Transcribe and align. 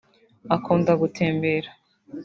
Akunda 0.55 0.91
gutembera 1.01 1.69